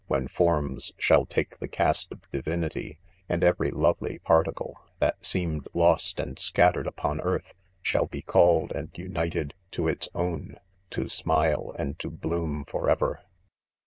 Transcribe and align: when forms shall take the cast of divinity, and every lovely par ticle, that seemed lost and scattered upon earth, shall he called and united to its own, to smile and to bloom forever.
when 0.07 0.27
forms 0.27 0.91
shall 0.97 1.27
take 1.27 1.59
the 1.59 1.67
cast 1.67 2.11
of 2.11 2.21
divinity, 2.31 2.97
and 3.29 3.43
every 3.43 3.69
lovely 3.69 4.17
par 4.17 4.43
ticle, 4.43 4.73
that 4.97 5.23
seemed 5.23 5.67
lost 5.75 6.19
and 6.19 6.39
scattered 6.39 6.87
upon 6.87 7.21
earth, 7.21 7.53
shall 7.83 8.09
he 8.11 8.23
called 8.23 8.71
and 8.71 8.89
united 8.95 9.53
to 9.69 9.87
its 9.87 10.09
own, 10.15 10.55
to 10.89 11.07
smile 11.07 11.75
and 11.77 11.99
to 11.99 12.09
bloom 12.09 12.65
forever. 12.65 13.19